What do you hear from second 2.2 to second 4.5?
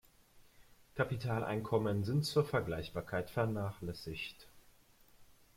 zur Vergleichbarkeit vernachlässigt.